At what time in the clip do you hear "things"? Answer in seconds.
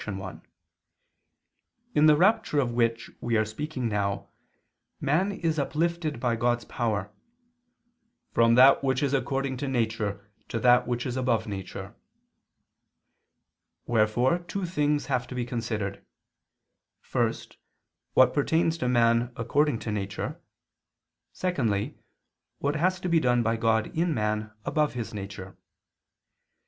14.65-15.05